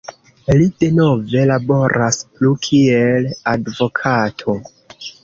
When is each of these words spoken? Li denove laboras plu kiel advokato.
Li 0.59 0.63
denove 0.83 1.43
laboras 1.49 2.17
plu 2.37 2.53
kiel 2.69 3.29
advokato. 3.53 4.57